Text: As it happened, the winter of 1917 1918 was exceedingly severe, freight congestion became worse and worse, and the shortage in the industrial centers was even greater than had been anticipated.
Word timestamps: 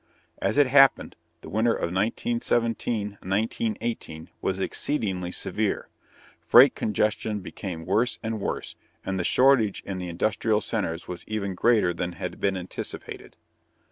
As 0.41 0.57
it 0.57 0.65
happened, 0.65 1.15
the 1.41 1.49
winter 1.49 1.73
of 1.75 1.93
1917 1.93 3.19
1918 3.21 4.29
was 4.41 4.59
exceedingly 4.59 5.31
severe, 5.31 5.89
freight 6.39 6.73
congestion 6.73 7.41
became 7.41 7.85
worse 7.85 8.17
and 8.23 8.39
worse, 8.41 8.75
and 9.05 9.19
the 9.19 9.23
shortage 9.23 9.83
in 9.85 9.99
the 9.99 10.09
industrial 10.09 10.59
centers 10.59 11.07
was 11.07 11.23
even 11.27 11.53
greater 11.53 11.93
than 11.93 12.13
had 12.13 12.41
been 12.41 12.57
anticipated. 12.57 13.35